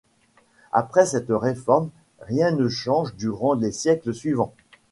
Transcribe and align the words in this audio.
Après 0.71 1.05
cette 1.05 1.27
réforme, 1.29 1.91
rien 2.21 2.49
ne 2.49 2.67
change 2.67 3.13
durant 3.13 3.53
les 3.53 3.71
siècles 3.71 4.15
suivants. 4.15 4.55